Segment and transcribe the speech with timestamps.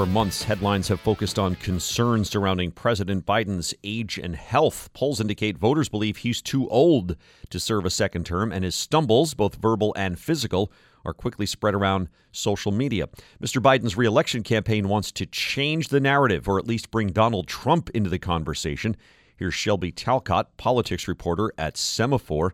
[0.00, 4.88] For months, headlines have focused on concerns surrounding President Biden's age and health.
[4.94, 7.16] Polls indicate voters believe he's too old
[7.50, 10.72] to serve a second term, and his stumbles, both verbal and physical,
[11.04, 13.10] are quickly spread around social media.
[13.42, 13.60] Mr.
[13.60, 18.08] Biden's reelection campaign wants to change the narrative, or at least bring Donald Trump into
[18.08, 18.96] the conversation.
[19.36, 22.52] Here's Shelby Talcott, politics reporter at Semafor.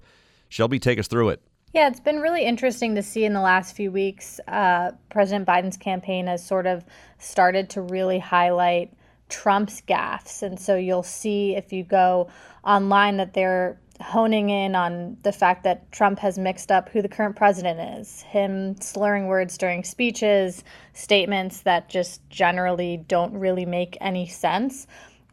[0.48, 1.42] Shelby, take us through it.
[1.72, 4.40] Yeah, it's been really interesting to see in the last few weeks.
[4.48, 6.84] Uh, President Biden's campaign has sort of
[7.18, 8.92] started to really highlight
[9.28, 10.42] Trump's gaffes.
[10.42, 12.28] And so you'll see if you go
[12.64, 17.08] online that they're honing in on the fact that Trump has mixed up who the
[17.08, 23.96] current president is, him slurring words during speeches, statements that just generally don't really make
[24.00, 24.86] any sense.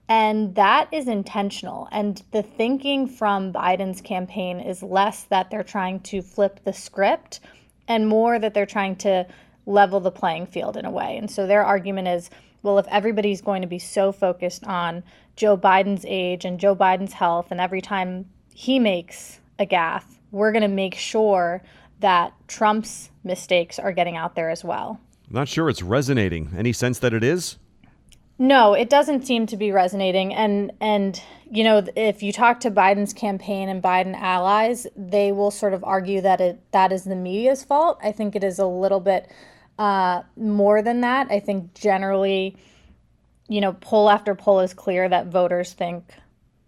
[0.10, 1.88] And that is intentional.
[1.92, 7.40] And the thinking from Biden's campaign is less that they're trying to flip the script
[7.88, 9.26] and more that they're trying to
[9.66, 11.18] level the playing field in a way.
[11.18, 12.30] And so their argument is
[12.64, 15.04] well, if everybody's going to be so focused on
[15.36, 20.54] Joe Biden's age and Joe Biden's health, and every time he makes a gaffe, we're
[20.54, 21.62] going to make sure
[22.00, 25.00] that Trump's mistakes are getting out there as well.
[25.30, 26.54] Not sure it's resonating.
[26.58, 27.58] Any sense that it is?
[28.39, 30.34] No, it doesn't seem to be resonating.
[30.34, 35.52] And and you know, if you talk to Biden's campaign and Biden allies, they will
[35.52, 38.00] sort of argue that it that is the media's fault.
[38.02, 39.31] I think it is a little bit
[39.78, 41.28] uh, more than that.
[41.30, 42.58] I think generally,
[43.48, 46.04] you know, poll after poll is clear that voters think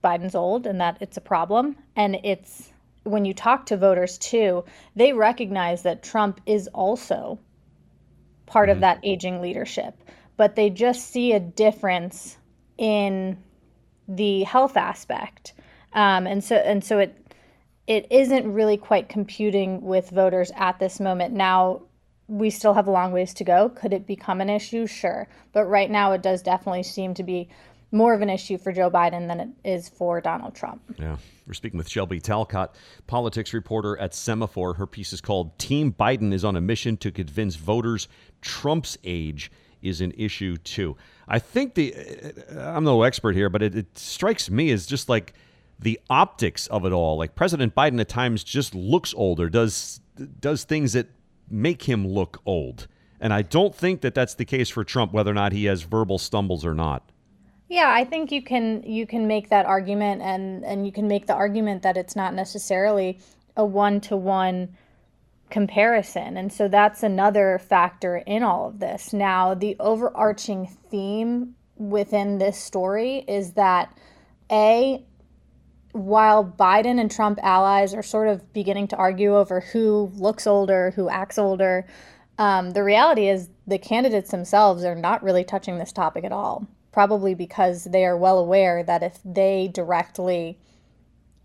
[0.03, 1.75] Biden's old and that it's a problem.
[1.95, 2.71] And it's
[3.03, 7.39] when you talk to voters too, they recognize that Trump is also
[8.45, 8.77] part mm-hmm.
[8.77, 9.95] of that aging leadership
[10.37, 12.37] but they just see a difference
[12.77, 13.37] in
[14.07, 15.53] the health aspect.
[15.93, 17.15] Um, and so and so it
[17.87, 21.33] it isn't really quite computing with voters at this moment.
[21.33, 21.81] Now
[22.27, 23.69] we still have a long ways to go.
[23.69, 24.87] Could it become an issue?
[24.87, 25.27] Sure.
[25.53, 27.49] But right now it does definitely seem to be
[27.91, 30.81] more of an issue for Joe Biden than it is for Donald Trump.
[30.97, 31.17] Yeah.
[31.45, 34.75] We're speaking with Shelby Talcott, politics reporter at Semafor.
[34.77, 38.07] Her piece is called Team Biden is on a mission to convince voters
[38.41, 39.51] Trump's age
[39.85, 40.97] is an issue too.
[41.27, 41.95] I think the
[42.57, 45.33] I'm no expert here, but it, it strikes me as just like
[45.79, 47.17] the optics of it all.
[47.17, 50.01] Like President Biden at times just looks older, does
[50.39, 51.07] does things that
[51.49, 52.87] make him look old.
[53.19, 55.83] And I don't think that that's the case for Trump, whether or not he has
[55.83, 57.11] verbal stumbles or not.
[57.67, 61.25] Yeah, I think you can you can make that argument, and and you can make
[61.25, 63.19] the argument that it's not necessarily
[63.57, 64.75] a one to one
[65.55, 66.35] comparison.
[66.35, 69.13] And so that's another factor in all of this.
[69.13, 73.97] Now, the overarching theme within this story is that
[74.51, 75.05] A,
[75.93, 80.91] while Biden and Trump allies are sort of beginning to argue over who looks older,
[80.93, 81.87] who acts older,
[82.37, 86.67] um, the reality is the candidates themselves are not really touching this topic at all.
[86.91, 90.59] Probably because they are well aware that if they directly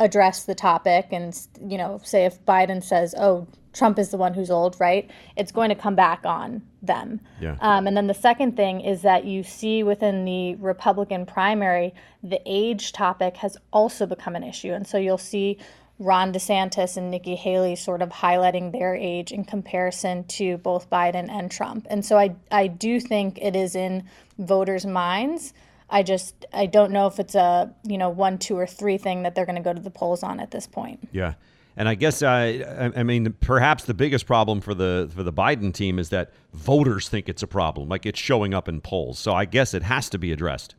[0.01, 4.35] address the topic and, you know, say if Biden says, oh, Trump is the one
[4.35, 5.09] who's old, right?
[5.37, 7.21] It's going to come back on them.
[7.41, 7.57] Yeah.
[7.61, 12.41] Um, and then the second thing is that you see within the Republican primary, the
[12.47, 14.73] age topic has also become an issue.
[14.73, 15.59] And so you'll see
[16.01, 21.31] Ron DeSantis and Nikki Haley sort of highlighting their age in comparison to both Biden
[21.31, 21.87] and Trump.
[21.91, 24.05] And so I, I do think it is in
[24.39, 25.53] voters' minds.
[25.91, 29.23] I just I don't know if it's a you know one, two, or three thing
[29.25, 31.09] that they're going to go to the polls on at this point.
[31.13, 31.35] Yeah.
[31.77, 35.73] And I guess I I mean perhaps the biggest problem for the for the Biden
[35.73, 39.19] team is that voters think it's a problem, like it's showing up in polls.
[39.19, 40.75] So I guess it has to be addressed.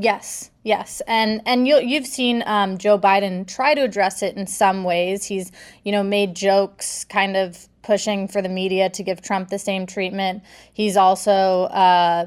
[0.00, 4.46] Yes, yes, and and you you've seen um, Joe Biden try to address it in
[4.46, 5.24] some ways.
[5.24, 5.50] He's
[5.82, 9.86] you know made jokes, kind of pushing for the media to give Trump the same
[9.86, 10.44] treatment.
[10.72, 12.26] He's also uh,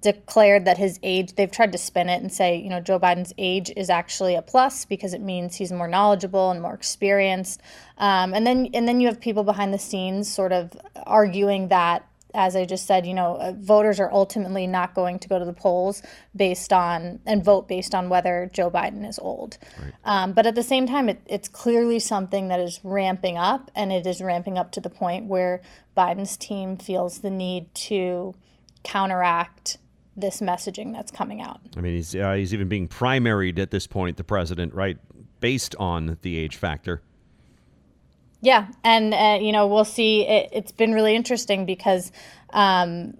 [0.00, 3.32] declared that his age, they've tried to spin it and say, you know, Joe Biden's
[3.38, 7.60] age is actually a plus because it means he's more knowledgeable and more experienced.
[7.98, 10.76] Um, and then and then you have people behind the scenes sort of
[11.06, 15.28] arguing that as I just said, you know, uh, voters are ultimately not going to
[15.28, 16.02] go to the polls
[16.34, 19.58] based on and vote based on whether Joe Biden is old.
[19.78, 19.92] Right.
[20.04, 23.92] Um, but at the same time, it, it's clearly something that is ramping up, and
[23.92, 25.60] it is ramping up to the point where
[25.96, 28.34] Biden's team feels the need to
[28.82, 29.78] counteract
[30.16, 31.60] this messaging that's coming out.
[31.76, 34.98] I mean, he's uh, he's even being primaried at this point, the president, right,
[35.40, 37.02] based on the age factor.
[38.40, 40.26] Yeah, and uh, you know we'll see.
[40.26, 42.12] It, has been really interesting because
[42.50, 43.14] um,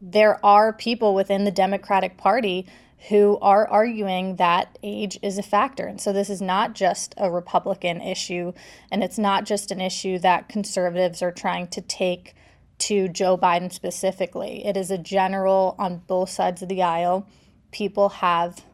[0.00, 2.66] there are people within the Democratic Party
[3.08, 5.86] who are arguing that age is a factor.
[5.86, 8.52] And so this is not just a Republican issue,
[8.90, 12.34] and it's not just an issue that conservatives are trying to take
[12.78, 14.64] to Joe Biden specifically.
[14.64, 17.26] It is a general on both sides of the aisle.
[17.72, 18.64] People have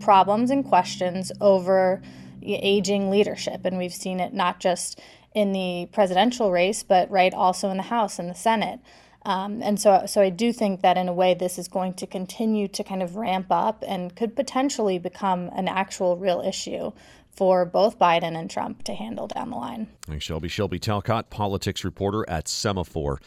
[0.00, 2.00] problems and questions over
[2.42, 5.00] aging leadership, and we've seen it not just
[5.34, 8.80] in the presidential race, but right also in the House and the Senate.
[9.22, 12.06] Um, and so, so I do think that in a way, this is going to
[12.06, 16.92] continue to kind of ramp up and could potentially become an actual real issue
[17.30, 19.88] for both Biden and Trump to handle down the line.
[20.02, 20.48] Thanks, Shelby.
[20.48, 23.18] Shelby Talcott, politics reporter at Semafor.